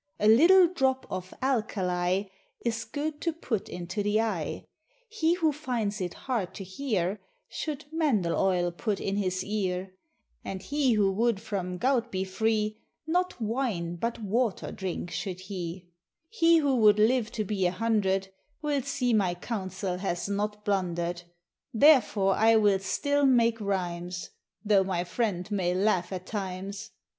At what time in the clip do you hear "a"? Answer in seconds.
0.19-0.27, 17.67-17.71